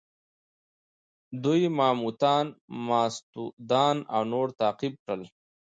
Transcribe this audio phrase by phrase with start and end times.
[1.43, 2.45] دوی ماموتان،
[2.87, 5.21] ماستودان او نور تعقیب کړل.